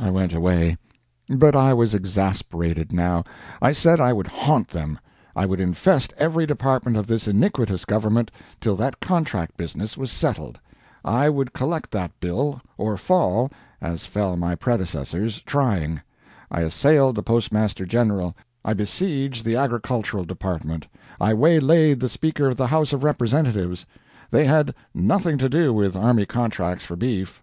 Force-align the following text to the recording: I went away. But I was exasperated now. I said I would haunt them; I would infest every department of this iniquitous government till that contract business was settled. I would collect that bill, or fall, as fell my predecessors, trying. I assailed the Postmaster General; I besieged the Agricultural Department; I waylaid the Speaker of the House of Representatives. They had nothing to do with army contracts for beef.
I 0.00 0.08
went 0.08 0.32
away. 0.32 0.78
But 1.28 1.54
I 1.54 1.74
was 1.74 1.92
exasperated 1.92 2.92
now. 2.94 3.24
I 3.60 3.72
said 3.72 4.00
I 4.00 4.10
would 4.10 4.26
haunt 4.26 4.68
them; 4.68 4.98
I 5.36 5.44
would 5.44 5.60
infest 5.60 6.14
every 6.16 6.46
department 6.46 6.96
of 6.96 7.06
this 7.06 7.28
iniquitous 7.28 7.84
government 7.84 8.30
till 8.58 8.74
that 8.76 9.00
contract 9.00 9.58
business 9.58 9.98
was 9.98 10.10
settled. 10.10 10.58
I 11.04 11.28
would 11.28 11.52
collect 11.52 11.90
that 11.90 12.10
bill, 12.20 12.62
or 12.78 12.96
fall, 12.96 13.50
as 13.78 14.06
fell 14.06 14.34
my 14.38 14.54
predecessors, 14.54 15.42
trying. 15.42 16.00
I 16.50 16.62
assailed 16.62 17.16
the 17.16 17.22
Postmaster 17.22 17.84
General; 17.84 18.34
I 18.64 18.72
besieged 18.72 19.44
the 19.44 19.56
Agricultural 19.56 20.24
Department; 20.24 20.86
I 21.20 21.34
waylaid 21.34 22.00
the 22.00 22.08
Speaker 22.08 22.48
of 22.48 22.56
the 22.56 22.68
House 22.68 22.94
of 22.94 23.04
Representatives. 23.04 23.84
They 24.30 24.46
had 24.46 24.74
nothing 24.94 25.36
to 25.36 25.50
do 25.50 25.74
with 25.74 25.94
army 25.96 26.24
contracts 26.24 26.86
for 26.86 26.96
beef. 26.96 27.42